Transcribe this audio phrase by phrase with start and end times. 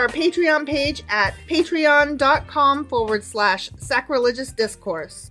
[0.00, 5.30] our Patreon page at patreon.com forward slash sacrilegious discourse.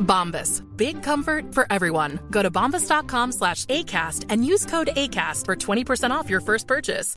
[0.00, 0.62] Bombas.
[0.76, 2.18] Big comfort for everyone.
[2.30, 7.16] Go to bombas.com slash ACAST and use code ACAST for 20% off your first purchase.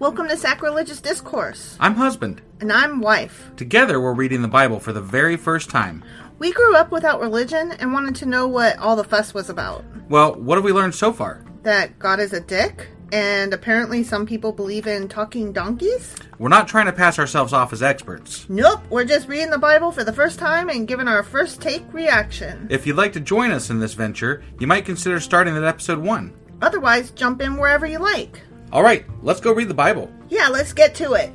[0.00, 1.76] Welcome to Sacrilegious Discourse.
[1.80, 2.40] I'm husband.
[2.60, 3.50] And I'm wife.
[3.56, 6.04] Together, we're reading the Bible for the very first time.
[6.38, 9.84] We grew up without religion and wanted to know what all the fuss was about.
[10.08, 11.44] Well, what have we learned so far?
[11.64, 16.14] That God is a dick, and apparently some people believe in talking donkeys?
[16.38, 18.46] We're not trying to pass ourselves off as experts.
[18.48, 21.92] Nope, we're just reading the Bible for the first time and giving our first take
[21.92, 22.66] reaction.
[22.70, 25.98] If you'd like to join us in this venture, you might consider starting at episode
[25.98, 26.32] 1.
[26.62, 28.40] Otherwise, jump in wherever you like.
[28.72, 30.10] All right, let's go read the Bible.
[30.28, 31.32] Yeah, let's get to it.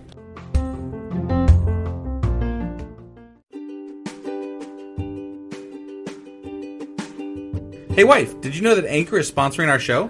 [7.95, 10.09] Hey, wife, did you know that Anchor is sponsoring our show?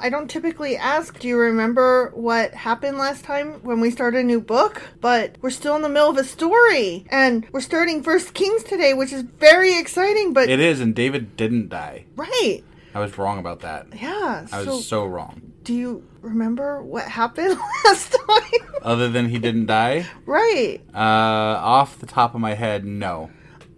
[0.00, 4.24] I don't typically ask, do you remember what happened last time when we started a
[4.24, 4.82] new book?
[5.00, 7.04] But we're still in the middle of a story.
[7.10, 10.48] And we're starting First Kings today, which is very exciting, but.
[10.48, 12.04] It is, and David didn't die.
[12.16, 12.62] right.
[12.94, 13.86] I was wrong about that.
[14.00, 14.46] Yeah.
[14.50, 15.52] I so, was so wrong.
[15.62, 18.68] do you remember what happened last time?
[18.82, 20.80] Other than he didn't die, right.
[20.94, 23.30] uh, off the top of my head, no.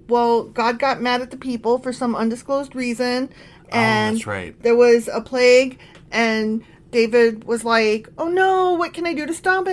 [0.08, 3.31] Well, God got mad at the people for some undisclosed reason.
[3.69, 4.62] And Oh, that's right.
[4.62, 5.78] there was a plague,
[6.10, 9.70] and David was like, oh no, what can I do to stop it?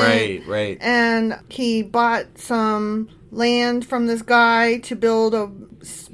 [0.00, 0.78] Right, right.
[0.80, 5.50] and he bought some land from this guy to build a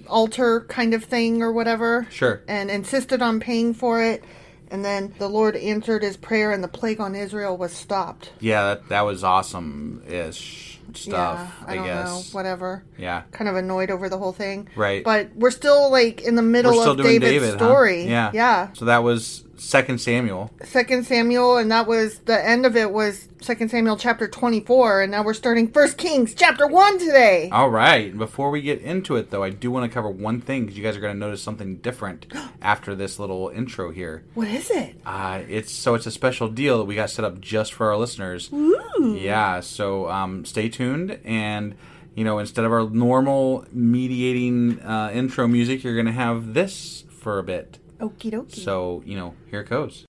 [0.07, 2.43] altar kind of thing or whatever Sure.
[2.47, 4.23] and insisted on paying for it
[4.71, 8.67] and then the lord answered his prayer and the plague on israel was stopped Yeah,
[8.75, 10.79] that, that was awesome ish.
[10.95, 11.53] stuff.
[11.63, 12.07] yeah, I, I, don't guess.
[12.07, 12.37] know.
[12.39, 12.85] Whatever.
[12.99, 13.23] Yeah.
[13.33, 14.69] Kind of annoyed over the whole thing.
[14.77, 15.03] Right.
[15.05, 17.57] But we're still like in the middle of David's David, huh?
[17.59, 18.05] story.
[18.05, 18.31] Yeah.
[18.33, 18.73] Yeah.
[18.75, 20.51] So that was Second Samuel.
[20.65, 25.03] Second Samuel, and that was the end of it was Second Samuel chapter twenty four,
[25.03, 27.49] and now we're starting First Kings chapter one today.
[27.51, 28.17] All right.
[28.17, 30.83] Before we get into it, though, I do want to cover one thing because you
[30.83, 32.33] guys are going to notice something different
[32.63, 34.25] after this little intro here.
[34.35, 34.97] What is it?
[35.05, 37.97] Uh, it's so it's a special deal that we got set up just for our
[37.97, 38.51] listeners.
[38.53, 39.17] Ooh.
[39.19, 39.61] Yeah.
[39.61, 41.75] So um, stay tuned, and
[42.15, 47.05] you know, instead of our normal mediating uh, intro music, you're going to have this
[47.11, 47.79] for a bit.
[48.01, 48.55] Okie dokie.
[48.57, 50.07] So you know, here it goes.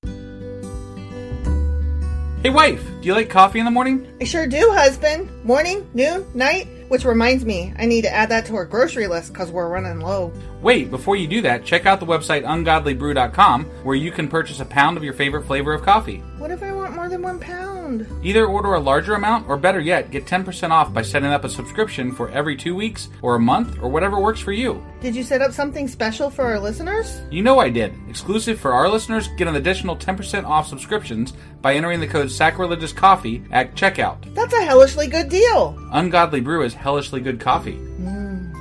[2.43, 4.07] Hey, wife, do you like coffee in the morning?
[4.21, 5.29] I sure do, husband.
[5.43, 6.67] Morning, noon, night.
[6.87, 9.99] Which reminds me, I need to add that to our grocery list because we're running
[9.99, 10.31] low.
[10.61, 14.65] Wait, before you do that, check out the website ungodlybrew.com where you can purchase a
[14.65, 16.23] pound of your favorite flavor of coffee.
[16.37, 18.05] What if I want more than one pound?
[18.21, 21.49] Either order a larger amount, or better yet, get 10% off by setting up a
[21.49, 24.85] subscription for every two weeks, or a month, or whatever works for you.
[25.01, 27.21] Did you set up something special for our listeners?
[27.31, 27.95] You know I did.
[28.07, 32.93] Exclusive for our listeners, get an additional 10% off subscriptions by entering the code Sacrilegious
[32.93, 34.31] Coffee at checkout.
[34.35, 35.75] That's a hellishly good deal.
[35.91, 37.77] Ungodly Brew is hellishly good coffee.
[37.77, 38.53] Hmm.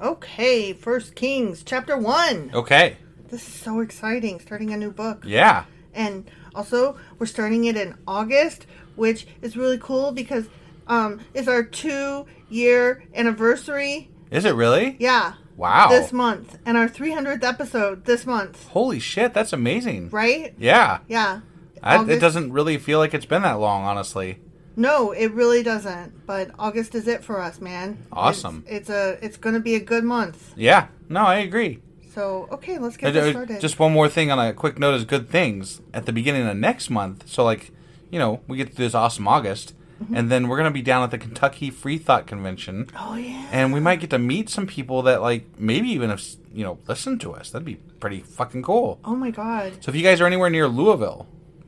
[0.00, 2.50] Okay, First Kings chapter one.
[2.52, 2.96] Okay.
[3.32, 5.24] This is so exciting, starting a new book.
[5.26, 5.64] Yeah.
[5.94, 10.50] And also, we're starting it in August, which is really cool because
[10.86, 14.10] um, it's our two year anniversary.
[14.30, 14.96] Is it really?
[15.00, 15.32] Yeah.
[15.56, 15.88] Wow.
[15.88, 16.58] This month.
[16.66, 18.68] And our 300th episode this month.
[18.68, 20.10] Holy shit, that's amazing.
[20.10, 20.52] Right?
[20.58, 20.98] Yeah.
[21.08, 21.40] Yeah.
[21.82, 24.40] I, it August- doesn't really feel like it's been that long, honestly.
[24.76, 26.26] No, it really doesn't.
[26.26, 28.04] But August is it for us, man.
[28.12, 28.62] Awesome.
[28.66, 29.24] It's, it's a.
[29.24, 30.52] It's going to be a good month.
[30.54, 30.88] Yeah.
[31.08, 31.80] No, I agree.
[32.14, 33.60] So okay, let's get this started.
[33.60, 36.56] Just one more thing on a quick note is good things at the beginning of
[36.56, 37.26] next month.
[37.28, 37.70] So like,
[38.10, 40.14] you know, we get this awesome August, mm-hmm.
[40.14, 43.48] and then we're gonna be down at the Kentucky Free Thought Convention, oh yeah.
[43.50, 46.78] and we might get to meet some people that like maybe even if you know
[46.86, 47.50] listen to us.
[47.50, 49.00] That'd be pretty fucking cool.
[49.04, 49.82] Oh my god.
[49.82, 51.26] So if you guys are anywhere near Louisville,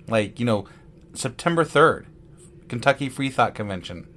[0.08, 0.66] like you know,
[1.14, 2.06] September third,
[2.68, 4.08] Kentucky Free Thought Convention,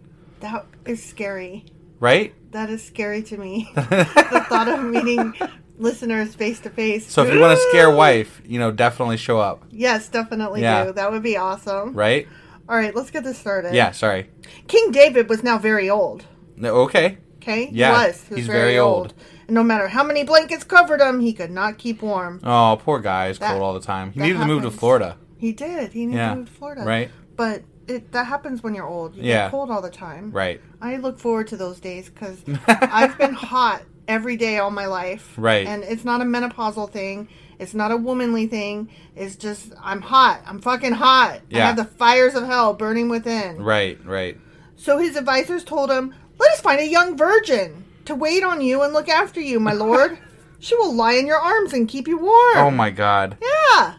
[0.42, 1.64] That is scary.
[2.02, 2.34] right?
[2.52, 3.72] That is scary to me.
[3.76, 5.34] the thought of meeting
[5.78, 7.08] listeners face to face.
[7.12, 10.86] So if you want to scare wife, you know, definitely show up, Yes, definitely Yeah.
[10.86, 10.94] do.
[10.94, 11.94] That would be awesome.
[11.94, 12.28] right?
[12.70, 13.74] All right, let's get this started.
[13.74, 13.92] Yeah.
[13.92, 14.30] Sorry.
[14.68, 16.26] King David was now very old.
[16.58, 17.18] No, okay.
[17.38, 17.70] Okay?
[17.72, 18.24] Yeah, He was.
[18.24, 18.98] He was he's very, very old.
[18.98, 19.14] old.
[19.48, 22.42] And no matter how many blankets covered him, he could not keep warm.
[22.44, 23.32] Oh, poor guy.
[23.32, 24.12] That- cold all the time.
[24.12, 24.72] He needed to move to.
[24.72, 25.16] Florida.
[25.38, 25.94] He did.
[25.94, 26.82] He needed Yeah, to move to Florida.
[26.84, 27.10] right.
[27.38, 29.16] But it, that happens when you're old.
[29.16, 29.44] You Yeah.
[29.46, 30.32] get cold all the time.
[30.32, 30.60] Right.
[30.82, 35.34] I look forward to those days because I've been hot every day all my life.
[35.38, 35.68] Right.
[35.68, 37.28] And it's not a menopausal thing.
[37.60, 38.90] It's not a womanly thing.
[39.16, 40.42] It's just I'm hot.
[40.46, 41.42] I'm fucking hot.
[41.54, 43.58] I have the fires of hell burning within.
[43.58, 44.38] Right, right.
[44.76, 48.84] So his advisors told him, "Let us find a young virgin to wait on you
[48.84, 50.20] and look after you, my lord.
[50.60, 53.38] she will lie in your arms and keep you warm." Oh my god.
[53.42, 53.96] Yeah.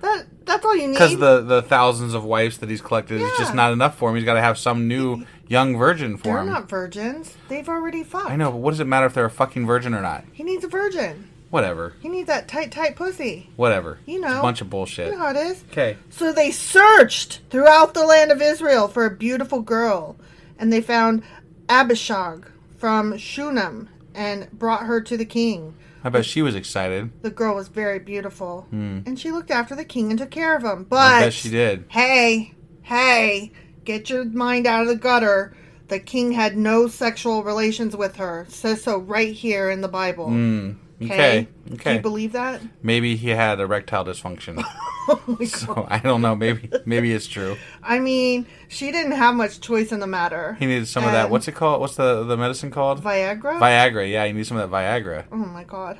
[0.00, 0.94] That that's all you need.
[0.94, 4.16] Because the, the thousands of wives that he's collected is just not enough for him.
[4.16, 6.34] He's got to have some new young virgin for him.
[6.34, 6.48] They're him.
[6.48, 7.36] not virgins.
[7.48, 8.30] They've already fucked.
[8.30, 10.24] I know, but what does it matter if they're a fucking virgin or not?
[10.32, 11.28] He needs a virgin.
[11.50, 11.94] Whatever.
[12.00, 13.50] He needs that tight, tight pussy.
[13.56, 13.98] Whatever.
[14.06, 14.38] You It's know.
[14.38, 15.06] a bunch of bullshit.
[15.06, 15.64] You know how it is.
[15.72, 15.96] Okay.
[16.08, 20.16] So they searched throughout the land of Israel for a beautiful girl,
[20.58, 21.24] and they found
[21.68, 22.48] Abishag
[22.78, 25.74] from Shunem and brought her to the king.
[26.02, 27.10] I bet she was excited.
[27.22, 30.62] The girl was very beautiful, and she looked after the king and took care of
[30.64, 30.84] him.
[30.84, 30.96] But.
[30.96, 31.84] I bet she did.
[31.88, 33.52] Hey, hey,
[33.84, 35.54] get your mind out of the gutter.
[35.88, 38.42] The king had no sexual relations with her.
[38.42, 40.28] It says so right here in the Bible.
[40.28, 40.72] Hmm.
[41.02, 41.48] Okay.
[41.72, 41.90] Okay.
[41.90, 42.60] Do you believe that?
[42.82, 44.62] Maybe he had erectile dysfunction.
[45.08, 45.48] Oh my God.
[45.48, 46.36] so I don't know.
[46.36, 47.56] Maybe maybe it's true.
[47.82, 50.54] I mean, she didn't have much choice in the matter.
[50.60, 51.30] He needed some of that.
[51.30, 51.80] What's it called?
[51.80, 53.02] What's the the medicine called?
[53.02, 53.58] Viagra?
[53.58, 54.08] Viagra.
[54.08, 55.24] Yeah, you need some of that Viagra.
[55.32, 55.98] oh my god.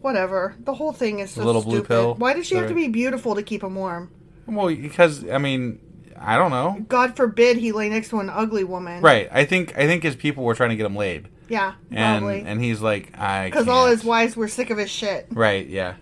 [0.00, 0.56] Whatever.
[0.58, 1.88] The whole thing is so The little blue stupid.
[1.88, 2.14] pill?
[2.14, 4.10] Why does she have to be beautiful to keep him warm?
[4.46, 5.78] Well, because I mean,
[6.18, 6.84] I don't know.
[6.88, 9.00] God forbid he lay next to an ugly woman.
[9.02, 9.28] Right.
[9.30, 12.42] I think I think his people were trying to get him laid, Yeah, and probably.
[12.46, 15.26] and he's like, I Because all his wives were sick of his shit.
[15.30, 15.66] Right.
[15.66, 15.94] Yeah.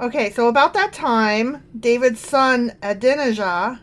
[0.00, 3.80] Okay, so about that time, David's son Adonijah,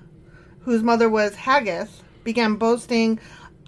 [0.59, 3.19] whose mother was Haggith, began boasting,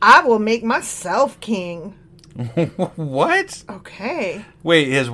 [0.02, 1.96] "I will make myself king."
[2.96, 3.64] what?
[3.70, 4.90] Okay, Wait.
[4.90, 5.10] His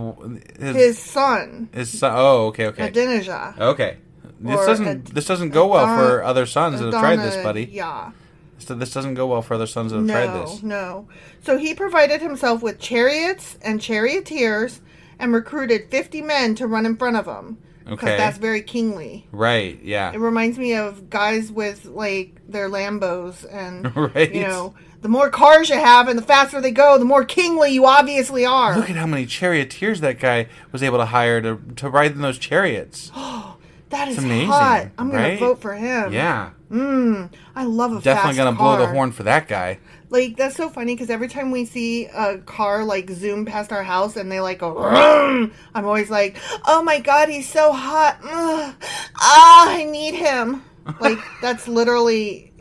[0.58, 2.14] his his son his son.
[2.16, 2.48] Oh.
[2.48, 2.66] Okay.
[2.68, 2.88] Okay.
[2.88, 3.56] Adonijah.
[3.60, 3.98] Okay.
[4.40, 7.66] This doesn't Ad- this doesn't go well for other sons that have tried this, buddy.
[7.66, 8.12] Yeah.
[8.60, 10.62] So this doesn't go well for other sons that have tried this.
[10.64, 11.08] no.
[11.44, 14.82] So he provided himself with chariots and charioteers
[15.18, 17.58] and recruited 50 men to run in front of him.
[17.86, 18.18] because Okay.
[18.18, 19.28] that's very kingly.
[19.32, 19.80] Right.
[19.84, 20.12] Yeah.
[20.14, 24.34] It reminds me of guys with like their Lambos and Right.
[24.34, 27.72] you know, the more cars you have and the faster they go, the more kingly
[27.72, 28.76] you obviously are.
[28.78, 32.22] Look at how many charioteers that guy was able to hire to to ride in
[32.22, 33.10] those chariots.
[33.16, 33.56] Oh,
[33.90, 34.88] that is It's amazing, hot.
[34.98, 36.12] I'm gonna vote for him.
[36.14, 36.52] Yeah.
[36.72, 39.80] I love a Definitely gonna blow the horn for that guy.
[40.10, 43.84] Like that's so funny because every time we see a car like zoom past our
[43.84, 48.18] house and they like go, "Vroom," I'm always like, oh my god, he's so hot.
[48.24, 48.76] Ugh.
[49.16, 50.64] Ah, I need him.
[51.00, 52.54] Like that's literally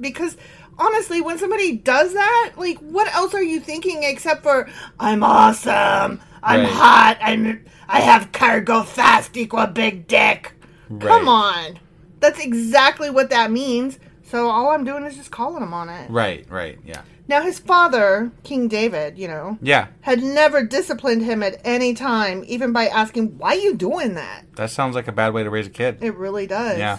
[0.00, 0.36] because
[0.78, 6.20] honestly, when somebody does that, like what else are you thinking except for I'm awesome,
[6.42, 6.68] I'm Right.
[6.68, 10.52] hot, I'm I have cargo fast equal big dick.
[11.00, 11.78] Come on,
[12.20, 13.98] that's exactly what that means.
[14.24, 16.10] So all I'm doing is just calling him on it.
[16.10, 16.46] Right.
[16.50, 16.78] Right.
[16.84, 17.02] Yeah.
[17.28, 19.88] Now, his father, King David, you know, Yeah.
[20.02, 24.42] had never disciplined him at any time, even by asking, Why are you doing that?
[24.56, 25.98] That sounds like a bad way to raise a kid.
[26.00, 26.78] It really does.
[26.78, 26.98] Yeah.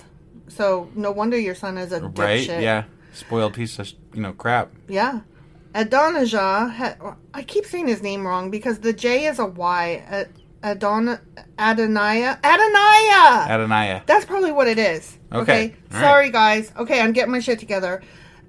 [0.49, 2.17] So, no wonder your son is a dipshit.
[2.17, 2.61] Right?
[2.61, 2.83] Yeah.
[3.13, 4.71] Spoiled piece of you know crap.
[4.87, 5.21] Yeah.
[5.73, 6.97] Adonijah, had,
[7.33, 10.03] I keep saying his name wrong because the J is a Y.
[10.09, 10.23] Uh,
[10.71, 11.19] Adon,
[11.57, 12.39] Adoniah?
[12.41, 13.47] Adoniah!
[13.47, 14.05] Adoniah.
[14.05, 15.17] That's probably what it is.
[15.31, 15.41] Okay.
[15.41, 15.75] Okay.
[15.91, 16.33] Sorry, right.
[16.33, 16.71] guys.
[16.77, 18.01] Okay, I'm getting my shit together.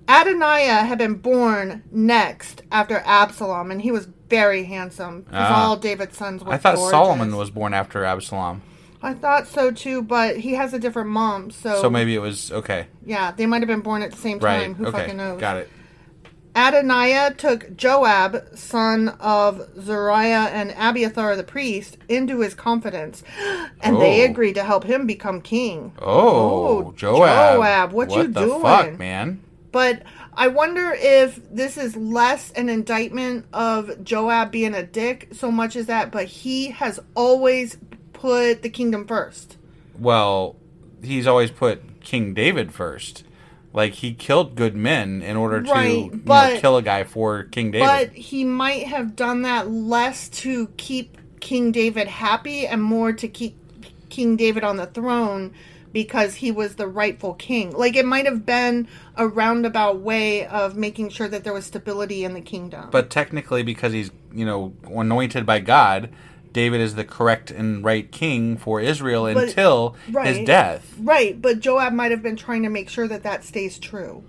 [0.08, 5.22] Adoniah had been born next after Absalom, and he was very handsome.
[5.22, 5.66] Because Ah.
[5.68, 6.90] all David's sons were I thought gorgeous.
[6.90, 8.62] Solomon was born after Absalom.
[9.02, 12.50] I thought so too, but he has a different mom, so, So maybe it was
[12.50, 12.86] okay.
[13.04, 14.62] yeah, they might have been born at the same Right.
[14.62, 14.74] time.
[14.74, 14.98] Who okay.
[14.98, 15.40] fucking knows?
[15.40, 15.70] Got it.
[16.58, 23.22] Adoniah took Joab, son of Zariah and Abiathar the priest, into his confidence,
[23.80, 24.24] and they Oh.
[24.30, 25.92] agreed to help him become king.
[26.02, 27.54] Oh, Oh, Joab.
[27.54, 28.60] Joab, what you the doing?
[28.62, 29.40] fuck, man?
[29.70, 30.02] But
[30.34, 35.76] I wonder if this is less an indictment of Joab being a dick so much
[35.76, 37.76] as that, but he has always
[38.12, 39.56] put the kingdom first.
[39.96, 40.56] Well,
[41.04, 43.22] he's always put King David first.
[43.72, 47.44] Like he killed good men in order to Right, you know, kill a guy for
[47.44, 47.86] King David.
[47.86, 53.28] But he might have done that less to keep King David happy and more to
[53.28, 53.56] keep
[54.08, 55.52] King David on the throne
[55.92, 57.72] because he was the rightful king.
[57.72, 62.24] Like it might have been a roundabout way of making sure that there was stability
[62.24, 62.88] in the kingdom.
[62.90, 66.10] But technically, because he's you know anointed by God,
[66.58, 70.92] David is the correct and right king for Israel But- until his death.
[71.00, 74.24] right, but Joab might have been trying to make sure that that stays true.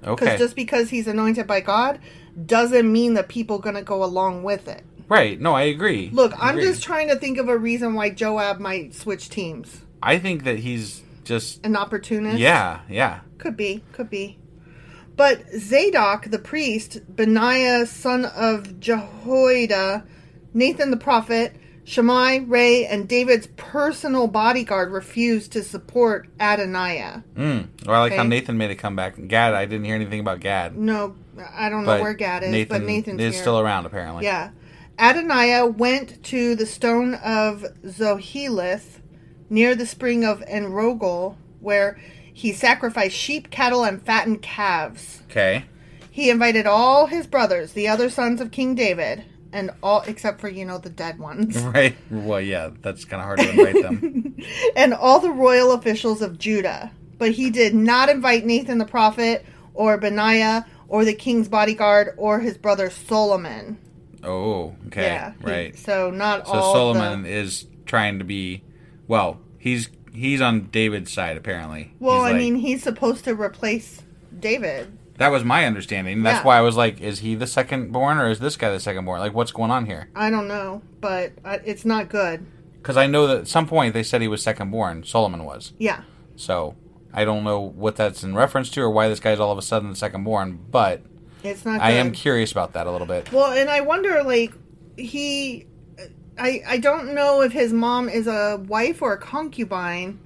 [0.00, 1.98] Because Okay, just because he's anointed by God
[2.46, 4.82] doesn't mean that people going to go along with it.
[5.08, 5.40] right?
[5.40, 6.10] No, I agree.
[6.12, 6.68] Look, I I'm agree.
[6.68, 9.80] just trying to think of a reason why Joab might switch teams.
[10.02, 12.38] I think that he's just An opportunist?
[12.38, 13.20] yeah, yeah.
[13.38, 14.38] Could be, could be.
[15.16, 20.04] But Zadok, the priest, Benaiah, son of Jehoiada,
[20.54, 21.54] Nathan the prophet,
[21.90, 27.24] Shimei, Rei, and David's personal bodyguard refused to support Adoniah.
[27.34, 27.88] Mm.
[27.88, 29.16] Or I like how Nathan made a comeback.
[29.26, 30.76] Gad, I didn't hear anything about Gad.
[30.76, 31.16] No,
[31.52, 33.42] I don't know where Gad is, Nathan but Nathan's is here.
[33.42, 34.22] still around apparently.
[34.22, 34.50] Yeah.
[35.00, 39.00] Adoniah went to the stone of Zoheleth
[39.48, 42.00] near the spring of En-rogel, where
[42.32, 45.22] he sacrificed sheep, cattle, and fattened calves.
[45.28, 45.64] Okay.
[46.08, 50.48] He invited all his brothers, the other sons of King David, and all except for,
[50.48, 51.96] you know, the dead ones, Right.
[52.10, 54.36] Well, yeah, that's kind of hard to invite them.
[54.76, 56.90] and all the royal officials of Judah.
[57.18, 62.40] But he did not invite Nathan the prophet, or Benaiah, or the king's bodyguard, or
[62.40, 63.76] his brother Solomon.
[64.24, 65.02] Oh, okay.
[65.04, 65.32] Yeah.
[65.38, 65.78] he- right.
[65.78, 66.72] so not all So all.
[66.94, 68.62] Solomon the, is trying to be,
[69.08, 71.92] well, he's he's on David's side apparently.
[72.00, 74.02] Well, He's I like- mean, he's supposed to replace
[74.38, 74.96] David.
[75.20, 76.22] That was my understanding.
[76.22, 76.44] That's Yeah.
[76.44, 79.04] why I was like, is he the second born or is this guy the second
[79.04, 79.20] born?
[79.20, 80.08] Like, what's going on here?
[80.16, 82.46] I don't know, but uh, it's not good.
[82.78, 85.04] Because I know that at some point they said he was second born.
[85.04, 85.72] Solomon was.
[85.78, 86.00] Yeah.
[86.36, 86.74] So
[87.12, 89.62] I don't know what that's in reference to or why this guy's all of a
[89.62, 90.58] sudden the second born.
[90.70, 91.02] But
[91.44, 91.82] It's not good.
[91.82, 93.30] I am curious about that a little bit.
[93.30, 94.52] Well, and I wonder, like,
[94.96, 95.66] he.
[96.38, 100.18] I, I don't know if his mom is a wife or a concubine.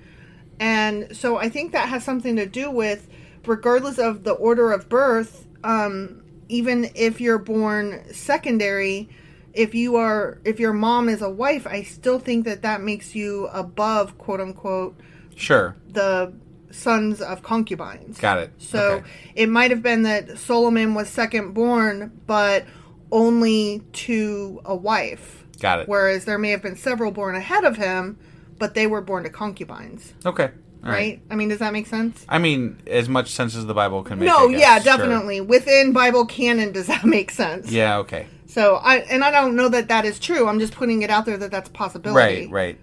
[0.60, 3.08] And so I think that has something to do with,
[3.46, 9.08] regardless of the order of birth, um, even if you're born secondary,
[9.52, 13.14] if you are, if your mom is a wife, I still think that that makes
[13.14, 14.96] you above, quote unquote,
[15.36, 15.74] Sure.
[15.88, 16.32] the
[16.70, 18.18] sons of concubines.
[18.18, 18.50] Got it.
[18.58, 19.08] So Okay.
[19.36, 22.64] it might have been that Solomon was second born, but
[23.12, 25.44] only to a wife.
[25.60, 25.88] Got it.
[25.88, 28.18] Whereas there may have been several born ahead of him,
[28.58, 30.14] but they were born to concubines.
[30.26, 30.50] Okay.
[30.84, 31.20] All Right?
[31.30, 32.24] I mean, does that make sense?
[32.28, 34.26] I mean, as much sense as the Bible can make.
[34.28, 34.60] no, guess.
[34.60, 34.96] yeah, Sure.
[34.98, 35.40] definitely.
[35.40, 37.70] Within Bible canon, does that make sense?
[37.70, 37.98] Yeah.
[37.98, 38.26] Okay.
[38.46, 40.46] So I and I don't know that that is true.
[40.46, 42.42] I'm just putting it out there that that's a possibility.
[42.46, 42.50] Right.
[42.50, 42.78] Right.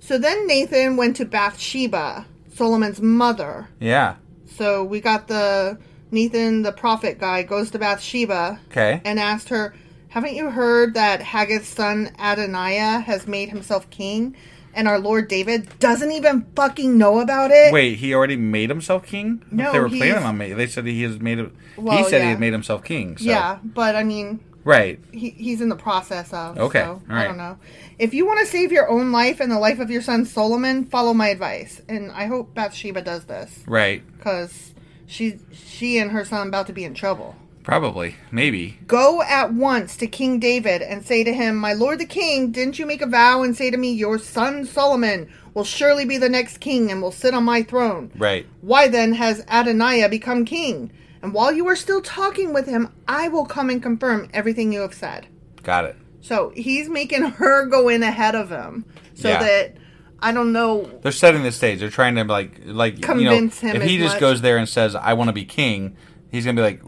[0.00, 3.68] So then Nathan went to Bathsheba, Solomon's mother.
[3.78, 4.16] Yeah.
[4.56, 5.78] So we got the
[6.10, 9.00] Nathan, the prophet guy, goes to Bathsheba Okay.
[9.04, 9.74] and asked her,
[10.08, 14.34] Haven't you heard that Haggith's son Adoniah has made himself king?
[14.74, 17.72] And our Lord David doesn't even fucking know about it?
[17.72, 19.44] Wait, he already made himself king?
[19.50, 20.56] No, they were planning on making.
[20.56, 21.38] They said he has made.
[21.40, 22.30] A, he Well, said he yeah.
[22.30, 23.16] had made himself king.
[23.18, 23.24] So.
[23.24, 24.98] Yeah, but I mean, Right.
[25.12, 26.58] he, he's in the process of.
[26.58, 27.58] Okay, So, I don't know.
[27.98, 30.84] If you want to save your own life and the life of your son Solomon,
[30.86, 31.82] follow my advice.
[31.88, 34.02] And I hope Bathsheba does this Right.
[34.16, 34.72] because
[35.06, 37.36] she, she and her son about to be in trouble.
[37.62, 38.16] Probably.
[38.30, 38.78] Maybe.
[38.86, 42.78] Go at once to King David and say to him, My lord the king, didn't
[42.78, 46.28] you make a vow and say to me, Your son Solomon will surely be the
[46.28, 48.10] next king and will sit on my throne?
[48.16, 48.46] Right.
[48.62, 50.90] Why then has Adoniah become king?
[51.22, 54.80] And while you are still talking with him, I will come and confirm everything you
[54.80, 55.28] have said.
[55.62, 55.96] Got it.
[56.20, 59.38] So he's making her go in ahead of him so Yeah.
[59.40, 59.76] that
[60.24, 60.88] I don't know.
[61.02, 61.80] They're setting the stage.
[61.80, 64.20] They're trying to like like Convince you know, him If he as just much.
[64.20, 65.96] goes there and says, "I want to be king,"
[66.32, 66.82] he's gonna be like,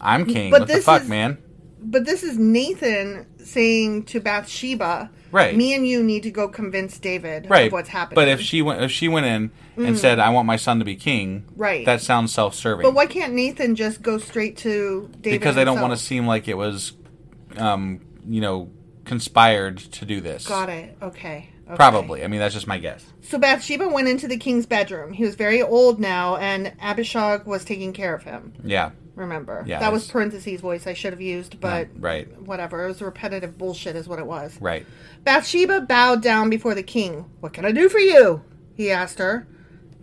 [0.00, 1.38] "I'm king." But what the fuck, is- man?
[1.82, 5.56] But this is Nathan saying to Bathsheba, Right.
[5.56, 7.66] Me and you need to go convince David Right.
[7.66, 8.14] of what's happening.
[8.14, 10.84] But if she went, if she went in and said, "I want my son to
[10.84, 11.52] be king," Mm.
[11.56, 11.84] Right.
[11.84, 12.82] That sounds self-serving.
[12.84, 15.40] But why can't Nathan just go straight to David?
[15.40, 16.92] because they don't want to seem like it was,
[17.58, 18.70] um, you know,
[19.04, 20.46] conspired to do this.
[20.46, 20.96] Got it.
[21.02, 21.50] Okay.
[21.66, 21.76] Okay.
[21.76, 22.24] Probably.
[22.24, 23.04] I mean, that's just my guess.
[23.22, 25.12] So Bathsheba went into the king's bedroom.
[25.12, 28.52] He was very old now, and Abishag was taking care of him.
[28.64, 28.90] Yeah.
[29.14, 29.64] Remember?
[29.66, 32.30] Yeah, that was parentheses voice I should have used, but right.
[32.42, 32.84] whatever.
[32.84, 34.60] It was repetitive bullshit, is what it was.
[34.60, 34.86] Right.
[35.24, 37.24] Bathsheba bowed down before the king.
[37.40, 38.44] What can I do for you?
[38.74, 39.48] He asked her.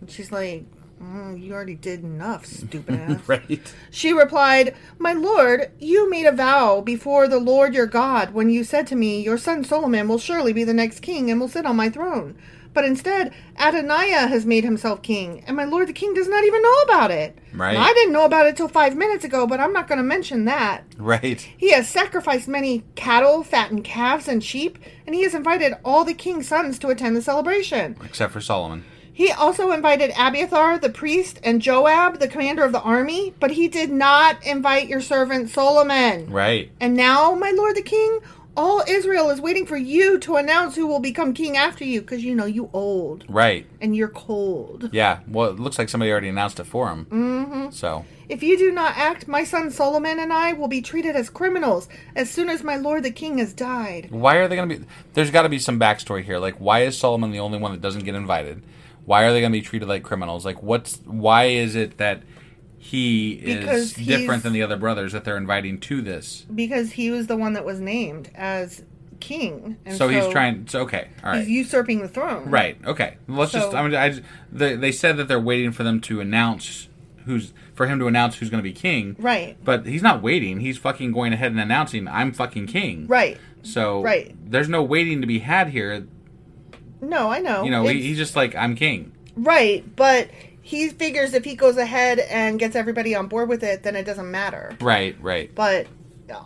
[0.00, 0.64] And she's like,
[1.02, 3.20] "Mm, You already did enough, stupid ass.
[3.28, 3.60] Right.
[3.90, 8.64] She replied, My lord, you made a vow before the Lord your God when you
[8.64, 11.66] said to me, Your son Solomon will surely be the next king and will sit
[11.66, 12.36] on my throne.
[12.72, 16.60] But instead, Adoniah has made himself king, and my lord the king does not even
[16.60, 17.38] know about it.
[17.52, 17.74] Right.
[17.74, 20.02] Now, I didn't know about it till five minutes ago, but I'm not going to
[20.02, 20.82] mention that.
[20.98, 21.40] Right.
[21.56, 26.14] He has sacrificed many cattle, fattened calves, and sheep, and he has invited all the
[26.14, 27.96] king's sons to attend the celebration.
[28.04, 28.84] Except for Solomon.
[29.14, 33.68] He also invited Abiathar, the priest, and Joab, the commander of the army, but he
[33.68, 36.28] did not invite your servant Solomon.
[36.30, 36.72] Right.
[36.80, 38.18] And now, my lord the king,
[38.56, 42.24] all Israel is waiting for you to announce who will become king after you, because
[42.24, 43.66] you know you old Right.
[43.80, 44.90] and you're cold.
[44.92, 45.20] Yeah.
[45.28, 47.06] Well, it looks like somebody already announced it for him.
[47.06, 47.70] Mm-hmm.
[47.70, 48.04] So.
[48.28, 51.88] If you do not act, my son Solomon and I will be treated as criminals
[52.16, 54.08] as soon as my lord the king has died.
[54.10, 54.84] Why are they going to be?
[55.12, 56.38] There's got to be some backstory here.
[56.38, 58.62] Like, why is Solomon the only one that doesn't get invited?
[59.06, 60.44] Why are they going to be treated like criminals?
[60.44, 62.22] Like, what's why is it that
[62.78, 66.44] he is different than the other brothers that they're inviting to this?
[66.54, 68.82] Because he was the one that was named as
[69.20, 69.76] king.
[69.86, 70.66] And So, he's trying.
[70.68, 72.50] So okay, all right, He's usurping the throne.
[72.50, 73.16] right, okay.
[73.28, 73.74] Let's just.
[73.74, 76.88] I mean, I just, they, they said that they're waiting for them to announce
[77.24, 79.16] who's for him to announce who's going to be king.
[79.18, 79.56] Right.
[79.64, 80.60] But he's not waiting.
[80.60, 83.38] He's fucking going ahead and announcing, "I'm fucking king." Right.
[83.62, 84.34] So Right.
[84.44, 86.06] there's no waiting to be had here.
[87.08, 87.64] No, I know.
[87.64, 90.28] You know, he, he's just like, "I'm king." right, but
[90.62, 94.04] he figures if he goes ahead and gets everybody on board with it, then it
[94.04, 94.76] doesn't matter.
[94.80, 95.54] Right, right.
[95.54, 95.86] But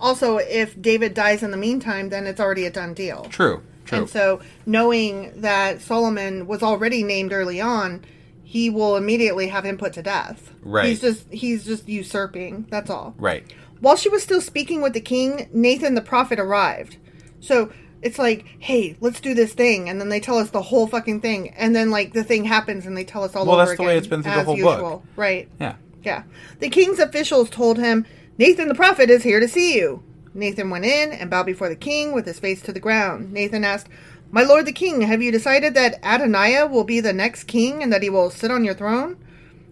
[0.01, 3.27] also, if David dies in the meantime, then it's already a done deal.
[3.31, 3.99] True, true.
[3.99, 8.05] And so, knowing that Solomon was already named early on,
[8.42, 10.53] he will immediately have him put to death.
[10.62, 10.87] Right.
[10.87, 12.66] He's just he's just usurping.
[12.71, 13.14] That's all.
[13.18, 13.44] right.
[13.81, 16.97] While she was still speaking with the king, Nathan the prophet arrived.
[17.40, 17.71] So
[18.02, 21.20] it's like, hey, let's do this thing, and then they tell us the whole fucking
[21.20, 23.70] thing, and then like the thing happens, and they tell us all Well, over that's
[23.76, 23.87] the again.
[23.87, 24.76] way it's been through the whole usual.
[24.76, 25.02] book.
[25.16, 25.48] right?
[25.61, 25.74] Yeah.
[26.04, 26.22] Yeah.
[26.61, 28.06] The king's officials told him,
[28.38, 30.02] Nathan the prophet is here to see you.
[30.34, 33.32] Nathan went in and bowed before the king with his face to the ground.
[33.32, 33.88] Nathan asked,
[34.30, 37.92] My lord the king, have you decided that Adoniah will be the next king and
[37.92, 39.16] that he will sit on your throne?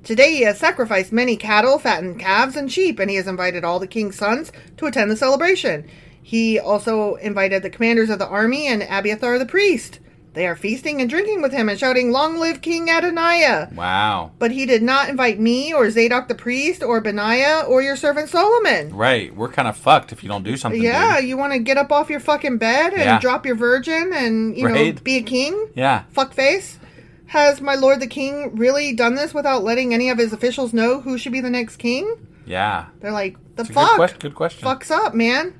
[0.02, 3.78] Today he has sacrificed many cattle, fattened calves, and sheep, and he has invited all
[3.78, 5.88] the king's sons to attend the celebration.
[6.26, 10.00] He also invited the commanders of the army and Abiathar the priest.
[10.32, 13.72] They are feasting and drinking with him and shouting, Long live King Adoniah!
[13.72, 14.32] Wow.
[14.40, 18.28] But he did not invite me or Zadok the priest or Benaiah or your servant
[18.28, 18.92] Solomon.
[18.92, 19.32] Right.
[19.36, 20.82] We're kind of fucked if you don't do something.
[20.82, 21.28] Yeah, dude.
[21.28, 23.20] you want to get up off your fucking bed and Yeah.
[23.20, 25.68] drop your virgin and, you know, be a king?
[25.76, 26.02] Yeah.
[26.12, 26.78] Fuckface?
[27.26, 31.02] Has my lord the king really done this without letting any of his officials know
[31.02, 32.16] who should be the next king?
[32.44, 32.86] Yeah.
[32.98, 33.90] They're like, the fuck?
[33.90, 34.18] good question.
[34.18, 34.68] Good question.
[34.68, 35.54] Fucks up, man.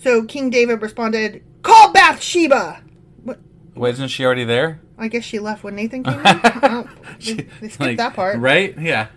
[0.00, 2.82] So King David responded, Call Bathsheba!
[3.22, 3.38] What?
[3.74, 4.80] Wait, isn't she already there?
[4.98, 6.20] I guess she left when Nathan came in.
[6.62, 6.88] Oh,
[7.20, 8.38] they, they skipped Like, that part.
[8.38, 8.78] Right?
[8.78, 9.08] Yeah.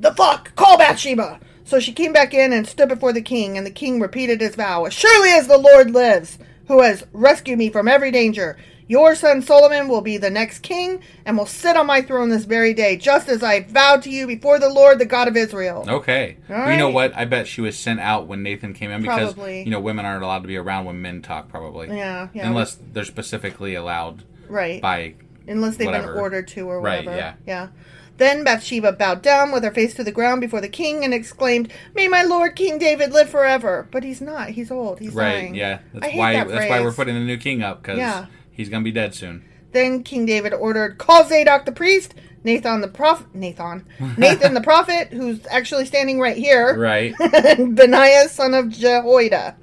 [0.00, 0.54] The fuck?
[0.56, 1.40] Call Bathsheba!
[1.64, 4.54] So she came back in and stood before the king, and the king repeated his
[4.54, 4.84] vow.
[4.86, 8.56] As surely as the Lord lives, who has rescued me from every danger.
[8.88, 12.44] Your son Solomon will be the next king and will sit on my throne this
[12.44, 15.84] very day, just as I vowed to you before the Lord, the God of Israel.
[15.86, 16.38] Okay.
[16.50, 17.14] All You know what?
[17.14, 19.62] I bet she was sent out when Nathan came in because Probably.
[19.62, 21.48] you know women aren't allowed to be around when men talk.
[21.48, 21.88] Probably.
[21.88, 22.48] Yeah, yeah.
[22.48, 24.80] Unless they're specifically allowed Right.
[24.80, 25.14] by.
[25.46, 26.12] Unless they've whatever.
[26.14, 27.10] been ordered to or whatever.
[27.10, 27.34] Right, yeah.
[27.46, 27.68] Yeah.
[28.16, 31.72] Then Bathsheba bowed down with her face to the ground before the king and exclaimed,
[31.94, 33.86] May my lord King David live forever.
[33.92, 34.48] But he's not.
[34.50, 34.98] He's old.
[34.98, 35.32] He's Right.
[35.42, 35.54] dying.
[35.54, 35.78] Yeah.
[35.94, 36.32] That's I hate why.
[36.32, 38.26] that that's why we're putting the new king up because Yeah.
[38.58, 39.42] He's gonna be dead soon.
[39.72, 43.86] Then King David ordered, Call Zadok the priest, Nathan the prophet, Nathan,
[44.18, 47.14] Nathan the prophet, who's actually standing right here, Right.
[47.20, 49.56] and Benaiah son of Jehoiada.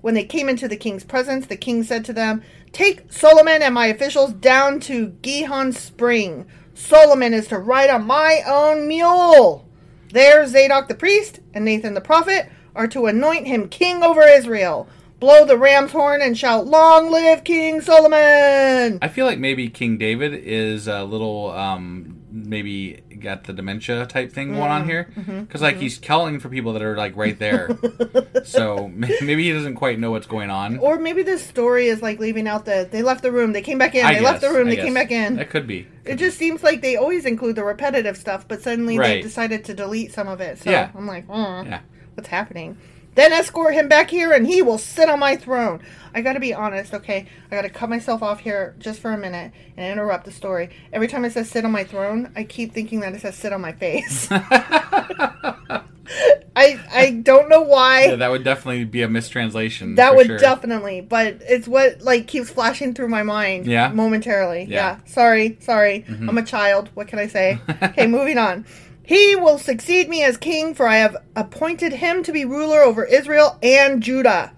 [0.00, 3.74] When they came into the king's presence, the king said to them, Take Solomon and
[3.74, 6.46] my officials down to Gihon Spring.
[6.74, 9.68] Solomon is to ride on my own mule.
[10.12, 14.88] There Zadok the priest and Nathan the prophet are to anoint him king over Israel.
[15.20, 19.00] Blow the ram's horn and shout, Long live King Solomon!
[19.02, 24.30] I feel like maybe King David is a little um maybe got the dementia type
[24.30, 27.16] thing going Mm, on here mm-hmm, because like he's calling for people that are like
[27.16, 27.68] right there.
[28.44, 30.78] so maybe he doesn't quite know what's going on.
[30.78, 33.78] Or maybe this story is like leaving out the they left the room, they came
[33.78, 34.84] back in, I they left the room, I they guess.
[34.84, 35.34] came back in.
[35.34, 35.88] That could be.
[36.04, 39.74] It just seems like they always include the repetitive stuff, but suddenly they decided to
[39.74, 40.58] delete some of it.
[40.58, 40.90] So Yeah.
[40.94, 41.80] I'm like, oh, Yeah.
[42.14, 42.76] what's happening?
[43.18, 45.82] Then escort him back here and he will sit on my throne.
[46.14, 47.26] I gotta be honest, okay?
[47.50, 50.70] I gotta cut myself off here just for a minute and interrupt the story.
[50.92, 53.52] Every time it says sit on my throne, I keep thinking that it says sit
[53.52, 54.28] on my face.
[54.30, 55.82] I
[56.54, 58.04] I don't know why.
[58.04, 59.96] Yeah, that would definitely be a mistranslation.
[59.96, 60.38] That would sure.
[60.38, 63.66] definitely, but it's what like keeps flashing through my mind.
[63.66, 63.88] Yeah?
[63.88, 64.62] momentarily.
[64.62, 64.68] Yeah.
[64.68, 64.94] Yeah.
[64.94, 65.08] Mm-hmm.
[65.08, 66.04] Sorry, sorry.
[66.08, 66.90] I'm a child.
[66.94, 67.58] What can I say?
[67.82, 68.64] okay, moving on.
[69.08, 73.04] He will succeed me as king, for I have appointed him to be ruler over
[73.06, 74.52] Israel and Judah.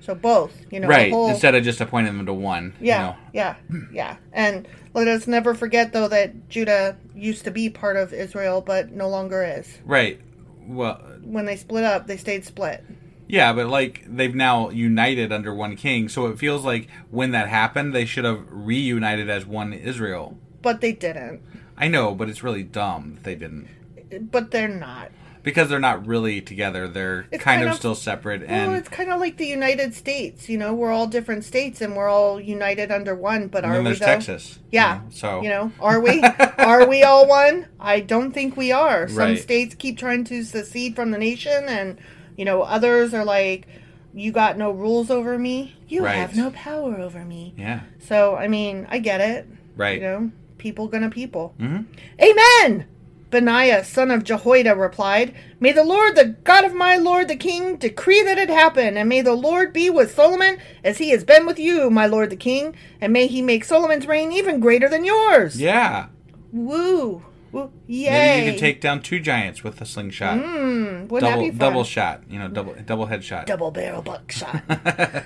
[0.00, 2.74] So both, you know, right whole- instead of just appointing them to one.
[2.80, 3.16] you yeah, know.
[3.32, 3.54] yeah,
[3.92, 4.16] yeah.
[4.32, 8.90] And let us never forget, though, that Judah used to be part of Israel, but
[8.90, 9.78] no longer is.
[9.84, 10.20] Right.
[10.66, 12.82] Well, When they split up, they stayed split.
[13.28, 17.48] yeah, but like they've now united under one king, so it feels like when that
[17.48, 20.36] happened, they should have reunited as one Israel.
[20.60, 21.40] But they didn't.
[21.78, 23.68] I know, but it's really dumb that they didn't.
[24.18, 25.10] But they're not.
[25.42, 26.86] Because they're not really together.
[26.86, 29.92] They're kind, kind of, of- still separate Well, and it's kind of like the United
[29.92, 30.48] States.
[30.48, 33.48] You know, we're all different states and we're all united under one.
[33.48, 33.94] But are we though?
[34.06, 34.60] Texas.
[34.70, 34.94] you Yeah.
[35.02, 36.22] know, so you know, are we?
[36.22, 37.66] are we all one?
[37.80, 39.08] I don't think we are.
[39.08, 39.38] Some Right.
[39.38, 41.98] states keep trying to secede from the nation, and
[42.36, 43.66] you know, others are like,
[44.14, 45.74] "You got no rules over me.
[45.88, 46.14] You Right.
[46.14, 47.80] have no power over me." Yeah.
[47.98, 49.48] So, I mean, I get it.
[49.76, 49.96] Right.
[50.00, 51.52] You know, people gonna people.
[51.60, 51.86] Mhm.
[52.22, 52.86] Amen.
[53.32, 57.76] Benaiah, son of Jehoiada, replied, May the Lord, the God of my Lord the king,
[57.76, 61.46] decree that it happen, and may the Lord be with Solomon as he has been
[61.46, 65.04] with you, my Lord the king, and may he make Solomon's reign even greater than
[65.04, 65.60] yours.
[65.60, 66.06] Yeah.
[66.52, 67.24] Woo.
[67.52, 67.70] Woo.
[67.86, 68.10] Yay.
[68.10, 70.38] Maybe you could take down two giants with a slingshot.
[70.38, 71.58] Mm, wouldn't that be fun?
[71.58, 72.22] double shot.
[72.28, 73.44] You know, double double headshot.
[73.44, 74.62] double barrel buckshot.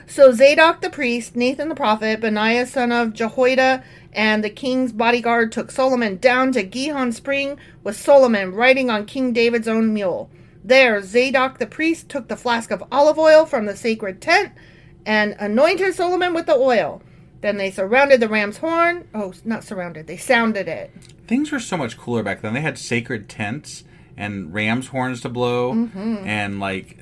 [0.08, 3.84] so Zadok the priest, Nathan the prophet, Benaiah son of Jehoiada,
[4.16, 9.34] and the king's bodyguard took Solomon down to Gihon Spring with Solomon riding on King
[9.34, 10.30] David's own mule.
[10.64, 14.52] There, Zadok the priest took the flask of olive oil from the sacred tent
[15.04, 17.02] and anointed Solomon with the oil.
[17.42, 19.06] Then they surrounded the ram's horn.
[19.14, 20.06] Oh, not surrounded.
[20.06, 20.90] They sounded it.
[21.28, 22.54] Things were so much cooler back then.
[22.54, 23.84] They had sacred tents
[24.16, 26.26] and ram's horns to blow mm-hmm.
[26.26, 26.98] and like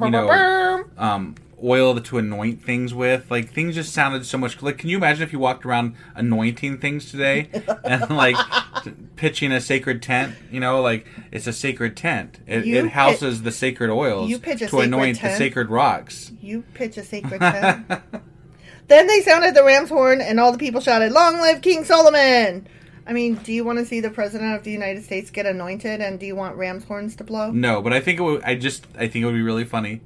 [0.00, 3.30] you know um, oil to anoint things with.
[3.30, 4.60] Like things just sounded so much.
[4.62, 7.48] Like, can you imagine if you walked around anointing things today
[7.84, 8.36] and like
[8.82, 10.34] t- pitching a sacred tent?
[10.50, 12.38] You know, like it's a sacred tent.
[12.46, 15.38] It, it houses the sacred oils you pitch a to sacred anoint the tent?
[15.38, 16.32] sacred rocks.
[16.40, 17.86] You pitch a sacred tent.
[18.88, 22.66] then they sounded the ram's horn, and all the people shouted, Long live King Solomon!
[23.10, 26.00] I mean, do you want to see the President of the United States get anointed,
[26.00, 27.50] and do you want ram's horns to blow?
[27.50, 28.42] No, but I think it would.
[28.44, 30.00] I just I think it would be really funny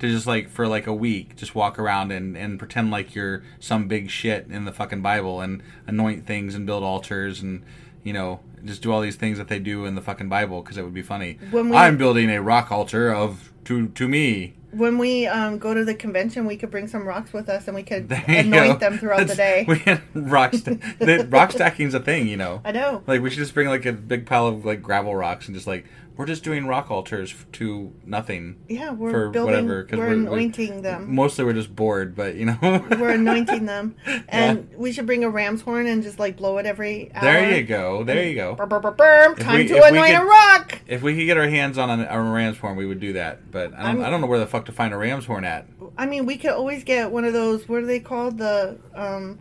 [0.00, 3.42] to just like for like a week just walk around and and pretend like you're
[3.58, 7.62] some big shit in the fucking Bible and anoint things and build altars and
[8.04, 10.76] you know just do all these things that they do in the fucking Bible because
[10.76, 11.38] it would be funny.
[11.52, 14.52] When we- I'm building a rock altar of to to me.
[14.72, 17.74] When we um, go to the convention, we could bring some rocks with us, and
[17.74, 19.64] we could There anoint them throughout the day.
[19.68, 22.60] We can rock sta- the, rock stacking's a thing, you know.
[22.64, 23.02] I know.
[23.06, 25.66] Like we should just bring like a big pile of like gravel rocks and just
[25.66, 28.56] like we're just doing rock altars f- to nothing.
[28.68, 29.54] Yeah, we're for building.
[29.66, 31.14] whatever, 'cause we're, we're- we- anointing them.
[31.14, 32.58] Mostly we're just bored, but you know.
[32.62, 33.96] We're anointing them,
[34.28, 37.22] and we should bring a ram's horn and just like blow it every hour.
[37.24, 38.04] there you go.
[38.04, 38.54] There you go.
[38.54, 39.34] Brr, brr, brr.
[39.36, 40.78] Time we- to anoint a rock.
[40.86, 43.50] If we could get our hands on a, a ram's horn, we would do that.
[43.50, 45.66] But I don't, I don't know where the fuck to find a ram's horn at.
[45.96, 47.68] I mean, we could always get one of those.
[47.68, 48.38] What are they called?
[48.38, 49.38] The um,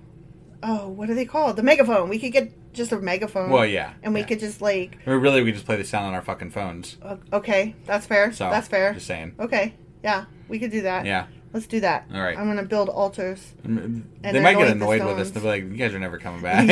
[0.64, 1.56] oh, what are they called?
[1.56, 2.10] The megaphone.
[2.10, 3.50] We could get just a megaphone.
[3.50, 4.26] Well, yeah, and we yeah.
[4.28, 6.98] could just like, Or really, we just play the sound on our fucking phones.
[7.02, 8.32] uh, okay, that's fair.
[8.32, 8.94] So that's fair.
[8.94, 9.36] Just saying.
[9.40, 11.06] Okay, yeah, we could do that.
[11.06, 11.28] Yeah.
[11.54, 12.08] let's do that.
[12.14, 12.38] All right.
[12.38, 13.54] I'm gonna build altars.
[13.66, 15.32] Mm, And they might get annoyed with us.
[15.32, 16.68] They'll be like, "You guys are never coming back."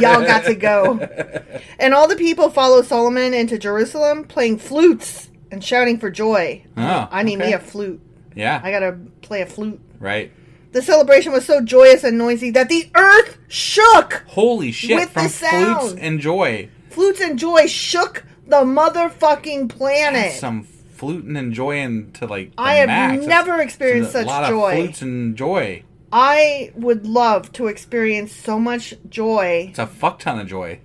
[0.00, 0.98] Y'all got to go.
[1.78, 6.64] And all the people follow Solomon into Jerusalem, playing flutes and shouting for joy.
[6.76, 8.00] Oh, I need me a flute.
[8.34, 8.60] yeah.
[8.62, 9.80] I gotta play a flute.
[9.98, 10.30] right.
[10.72, 14.24] The celebration was so joyous and noisy that the earth shook.
[14.26, 14.96] Holy shit!
[14.96, 16.68] With the from flutes and joy.
[16.90, 20.32] Flutes and joy shook the motherfucking planet.
[20.32, 22.52] Some fluting and joying to like.
[22.58, 23.12] I have max.
[23.24, 24.70] That's- never experienced that's such a lot joy.
[24.72, 25.84] Of flutes and joy.
[26.12, 29.66] I would love to experience so much joy.
[29.70, 30.80] It's a fuck ton of joy.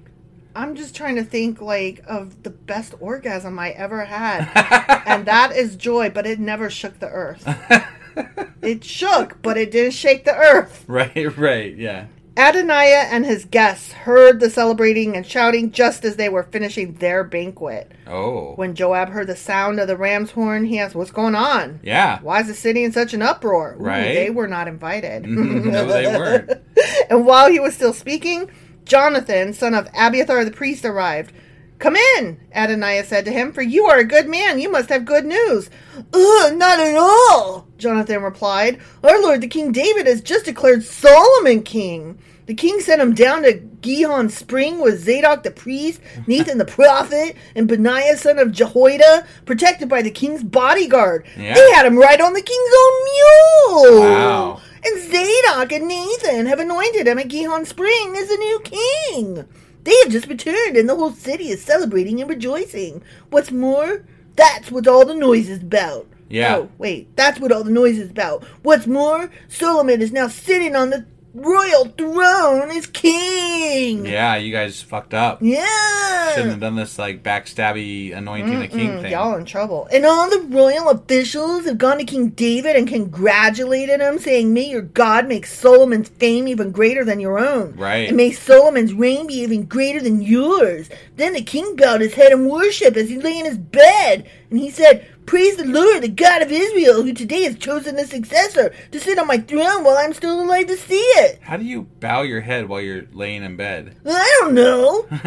[0.59, 4.49] I'm just trying to think like of the best orgasm I ever had.
[5.05, 7.43] and that is joy, but it never shook the earth.
[8.61, 10.83] it shook, but it didn't shake the earth.
[10.87, 11.37] Right.
[11.37, 11.75] Right.
[11.75, 12.07] Yeah.
[12.35, 17.23] Adoniah and his guests heard the celebrating and shouting just as they were finishing their
[17.23, 17.91] banquet.
[18.07, 18.53] Oh.
[18.55, 21.79] When Joab heard the sound of the ram's horn, he asked, What's going on?
[21.83, 22.19] yeah.
[22.21, 23.75] Why is the city in such an uproar?
[23.77, 24.13] Ooh, Right.
[24.13, 25.23] they were not invited.
[25.23, 25.69] Mm-hmm.
[25.71, 26.51] no, they weren't.
[27.09, 28.49] And while he was still speaking,
[28.89, 31.31] Jonathan, son of Abiathar the priest, arrived.
[31.77, 34.59] Come in, Adoniah said to him, for you are a good man.
[34.59, 35.69] You must have good news.
[36.13, 38.79] Ugh, not at all, Jonathan replied.
[39.01, 42.19] Our lord the king David has just declared Solomon king.
[42.47, 47.37] The king sent him down to Gihon Spring with Zadok the priest, Nathan the prophet,
[47.55, 51.27] and Benaiah son of Jehoiada, protected by the king's bodyguard.
[51.37, 51.53] Yeah.
[51.53, 53.03] They had him ride on the king's own
[53.93, 54.01] mule.
[54.01, 54.61] Wow.
[54.85, 59.45] And Zadok and Nathan have anointed him at Gihon Spring as the new king.
[59.83, 63.01] They have just returned, and the whole city is celebrating and rejoicing.
[63.29, 66.07] What's more, that's what all the noise is about.
[66.29, 66.57] Yeah.
[66.57, 68.43] Oh, wait, that's what all the noise is about.
[68.61, 74.05] What's more, Solomon is now sitting on the royal throne is king.
[74.05, 74.35] Yeah.
[74.35, 75.39] You guys fucked up.
[75.41, 76.31] Yeah.
[76.31, 79.11] Shouldn't have done this like backstabby anointing the king thing.
[79.11, 79.87] Y'all in trouble.
[79.91, 84.69] And all the royal officials have gone to King David and congratulated him, saying, May
[84.69, 87.75] your God make Solomon's fame even greater than your own.
[87.75, 88.07] Right.
[88.07, 90.89] And may Solomon's reign be even greater than yours.
[91.15, 94.29] Then the king bowed his head in worship as he lay in his bed.
[94.49, 98.07] And he said, Praise the Lord, the God of Israel, who today has chosen a
[98.07, 101.37] successor to sit on my throne while I'm still alive to see it.
[101.43, 103.95] How do you bow your head while you're laying in bed?
[104.07, 105.05] I don't know.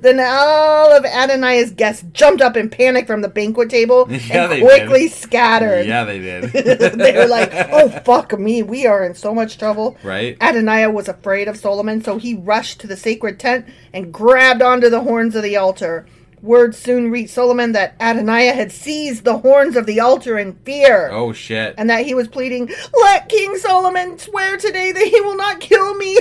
[0.00, 4.64] then all of Adoniah's guests jumped up in panic from the banquet table Yeah, and
[4.64, 5.12] quickly did.
[5.12, 5.86] scattered.
[5.86, 6.52] Yeah, they did.
[6.98, 8.64] they were like, oh, fuck me.
[8.64, 9.96] We are in so much trouble.
[10.02, 10.36] Right.
[10.40, 14.90] Adoniah was afraid of Solomon, so he rushed to the sacred tent and grabbed onto
[14.90, 16.04] the horns of the altar.
[16.42, 21.10] Word soon reached Solomon that Adoniah had seized the horns of the altar in fear
[21.12, 21.74] oh shit.
[21.78, 22.70] and that he was pleading,
[23.02, 26.18] Let King Solomon swear today that he will not kill me.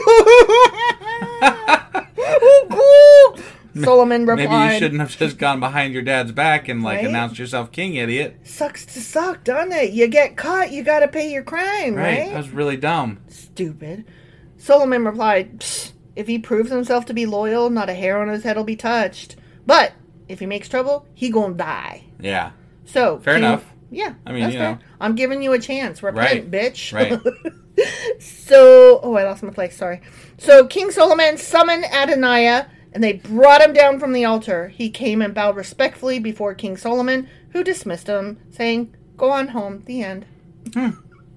[3.83, 7.05] Solomon replied, Maybe you shouldn't have just gone behind your dad's back and like Right?
[7.07, 8.37] announced yourself king, idiot.
[8.43, 9.91] Sucks to suck, doesn't it?
[9.91, 12.19] You get caught, you gotta pay your crime, Right.
[12.21, 12.29] right?
[12.29, 13.19] That was really dumb.
[13.27, 14.05] Stupid.
[14.57, 18.43] Solomon replied, "Psst, If he proves himself to be loyal, not a hair on his
[18.43, 19.35] head will be touched.
[19.67, 19.93] But
[20.29, 22.03] if he makes trouble, he gonna die.
[22.19, 22.51] Yeah.
[22.85, 23.65] So Fair enough.
[23.89, 24.71] Yeah, I mean, you fair.
[24.73, 24.79] know.
[24.99, 26.03] I'm giving you a chance.
[26.03, 26.51] Repent, Right.
[26.51, 26.91] bitch.
[26.93, 27.17] Right.
[28.19, 29.75] so, oh, I lost my place.
[29.77, 30.01] Sorry.
[30.37, 34.69] So King Solomon summoned Adoniah, and they brought him down from the altar.
[34.69, 39.83] He came and bowed respectfully before King Solomon, who dismissed him, saying, "Go on home."
[39.85, 40.25] The end.
[40.73, 40.89] Hmm.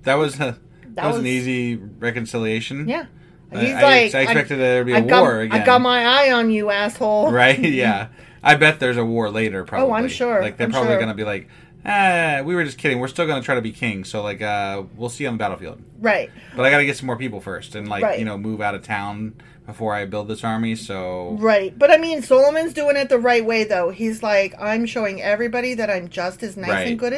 [0.02, 0.58] That was a,
[0.94, 2.88] that, was, an easy reconciliation.
[2.88, 3.06] Yeah.
[3.52, 5.60] I- He's I like, ex- I expected there to be a I got, war again.
[5.60, 7.30] I got my eye on you, asshole.
[7.32, 7.58] Right?
[7.80, 8.08] Yeah.
[8.42, 9.64] I bet there's a war later.
[9.64, 9.88] Probably.
[9.90, 10.40] Oh, I'm sure.
[10.40, 11.00] Like they're I'm probably sure.
[11.00, 11.48] gonna be like,
[11.84, 12.98] ah, we were just kidding.
[13.00, 14.04] We're still gonna try to be king.
[14.04, 15.82] So like, uh, we'll see you on the battlefield.
[15.98, 16.30] Right.
[16.56, 18.18] But I gotta get some more people first, and like, Right.
[18.18, 19.34] you know, move out of town
[19.66, 20.74] before I build this army.
[20.74, 21.78] So Right.
[21.78, 23.90] But I mean, Solomon's doing it the right way, though.
[23.90, 26.88] He's like, I'm showing everybody that I'm just as nice Right.
[26.88, 27.12] and good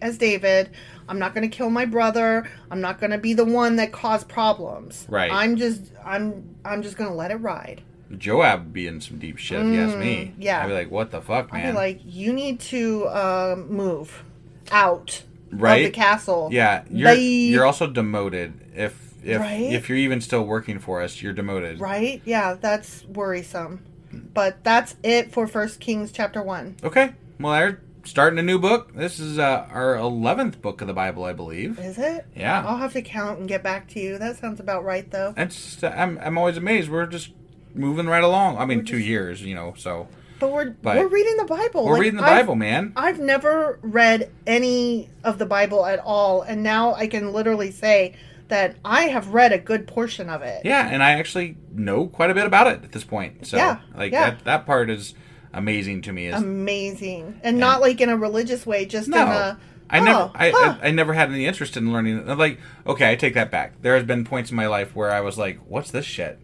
[0.00, 0.70] as David.
[1.10, 2.48] I'm not going to kill my brother.
[2.70, 5.06] I'm not going to be the one that caused problems.
[5.08, 5.30] Right.
[5.32, 7.82] I'm just, I'm, I'm just going to let it ride.
[8.16, 9.60] Joab would be in some deep shit.
[9.60, 10.32] if you ask me.
[10.36, 10.62] Mm, yeah.
[10.64, 11.72] I'd be like, what the fuck, I'd man?
[11.74, 14.24] be like, you need to uh, move
[14.70, 15.86] out Right.
[15.86, 16.48] of the castle.
[16.52, 17.14] yeah, you're Bye.
[17.14, 18.52] you're also demoted.
[18.74, 19.72] If if Right?
[19.72, 21.80] if you're even still working for us, you're demoted.
[21.80, 22.20] Right?
[22.24, 23.82] Yeah, that's worrisome.
[24.12, 26.76] But that's it for First Kings chapter one.
[26.84, 27.12] Okay.
[27.40, 28.94] Well, they're starting a new book.
[28.94, 31.78] This is uh, our 11th book of the Bible, I believe.
[31.78, 32.26] Is it?
[32.34, 32.64] Yeah.
[32.66, 34.18] I'll have to count and get back to you.
[34.18, 35.32] That sounds about right, though.
[35.36, 36.90] That's I'm I'm always amazed.
[36.90, 37.30] We're just
[37.74, 38.58] moving right along.
[38.58, 40.08] I mean, 2 years, you know, so
[40.40, 41.84] But we're But- we're reading the Bible.
[41.84, 42.92] we're Like, reading the I've- Bible, man.
[42.96, 48.14] I've never read any of the Bible at all, and now I can literally say
[48.46, 50.60] that I have read a good portion of it.
[50.64, 53.46] Yeah, and I actually know quite a bit about it at this point.
[53.48, 54.30] So, Yeah, like yeah.
[54.30, 55.14] that that part is
[55.52, 56.26] amazing to me.
[56.28, 59.58] Is Amazing, and not like in a religious way, just no, in a.
[59.90, 60.76] I oh, never I, huh.
[60.82, 62.26] I I never had any interest in learning.
[62.26, 63.72] Like, okay, I take that back.
[63.82, 66.38] There has been points in my life where I was like, "What's this shit?"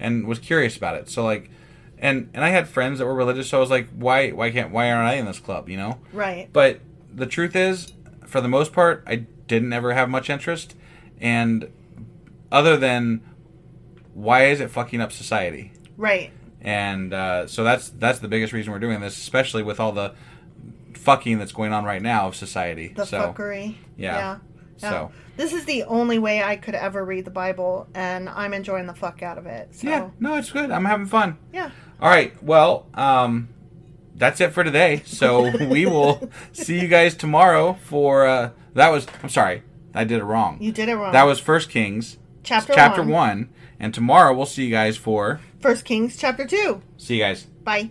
[0.00, 1.08] And was curious about it.
[1.08, 1.50] So like,
[1.98, 4.70] and and I had friends that were religious, so I was like, "Why why can't
[4.72, 5.98] why aren't I in this club?" You know.
[6.12, 6.48] right.
[6.52, 6.80] But
[7.14, 7.92] the truth is,
[8.26, 10.74] for the most part, I didn't ever have much interest,
[11.20, 11.70] and
[12.50, 13.20] other than
[14.14, 15.72] why is it fucking up society?
[15.96, 16.30] Right.
[16.62, 20.14] and uh, so that's that's the biggest reason we're doing this, especially with all the
[20.94, 22.88] fucking that's going on right now of society.
[22.88, 23.76] The so fuckery.
[23.96, 24.16] yeah.
[24.16, 24.38] Yeah.
[24.82, 24.90] Yeah.
[24.90, 28.86] So- this is the only way I could ever read the Bible, and I'm enjoying
[28.86, 29.74] the fuck out of it.
[29.74, 30.70] So yeah, no, it's good.
[30.70, 31.38] I'm having fun.
[31.52, 31.70] yeah.
[31.98, 33.48] All right, well, um,
[34.14, 35.02] that's it for today.
[35.06, 39.06] So we will see you guys tomorrow for uh, that was.
[39.22, 39.62] I'm sorry,
[39.94, 40.58] I did it wrong.
[40.60, 41.12] You did it wrong.
[41.12, 43.10] That was First Kings Chapter chapter one.
[43.10, 45.40] one, and tomorrow we'll see you guys for.
[45.60, 46.82] First Kings chapter two.
[46.98, 47.44] See you guys.
[47.64, 47.90] Bye.